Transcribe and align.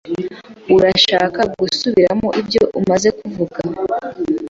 Urashaka 0.75 1.41
gusubiramo 1.59 2.27
ibyo 2.41 2.63
umaze 2.79 3.09
kuvuga? 3.19 3.57